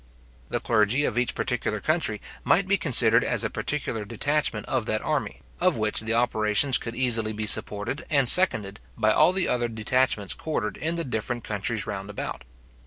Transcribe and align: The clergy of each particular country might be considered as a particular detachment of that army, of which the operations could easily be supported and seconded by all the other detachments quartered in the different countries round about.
The 0.49 0.59
clergy 0.59 1.05
of 1.05 1.19
each 1.19 1.35
particular 1.35 1.79
country 1.79 2.21
might 2.43 2.67
be 2.67 2.75
considered 2.75 3.23
as 3.23 3.43
a 3.43 3.51
particular 3.51 4.03
detachment 4.03 4.65
of 4.65 4.87
that 4.87 5.03
army, 5.03 5.43
of 5.59 5.77
which 5.77 5.99
the 6.01 6.13
operations 6.15 6.79
could 6.79 6.95
easily 6.95 7.33
be 7.33 7.45
supported 7.45 8.03
and 8.09 8.27
seconded 8.27 8.79
by 8.97 9.11
all 9.11 9.31
the 9.31 9.47
other 9.47 9.67
detachments 9.67 10.33
quartered 10.33 10.77
in 10.77 10.95
the 10.95 11.03
different 11.03 11.43
countries 11.43 11.85
round 11.85 12.09
about. 12.09 12.45